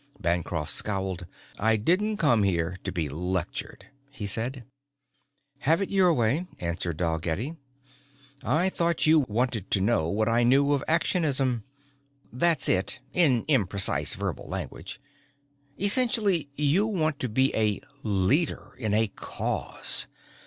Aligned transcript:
Bancroft 0.19 0.71
scowled. 0.71 1.27
"I 1.59 1.75
didn't 1.75 2.17
come 2.17 2.41
here 2.41 2.79
to 2.85 2.91
be 2.91 3.07
lectured," 3.07 3.85
he 4.09 4.25
said. 4.25 4.63
"Have 5.59 5.79
it 5.79 5.91
your 5.91 6.11
way," 6.11 6.47
answered 6.59 6.97
Dalgetty. 6.97 7.55
"I 8.41 8.69
thought 8.69 9.05
you 9.05 9.19
wanted 9.19 9.69
to 9.69 9.79
know 9.79 10.09
what 10.09 10.27
I 10.27 10.41
knew 10.41 10.71
of 10.73 10.83
Actionism. 10.87 11.65
That's 12.33 12.67
it 12.67 12.99
in 13.13 13.45
unprecise 13.47 14.15
verbal 14.15 14.49
language. 14.49 14.99
Essentially 15.79 16.49
you 16.55 16.87
want 16.87 17.19
to 17.19 17.29
be 17.29 17.55
a 17.55 17.79
Leader 18.01 18.73
in 18.79 18.95
a 18.95 19.07
Cause. 19.09 20.07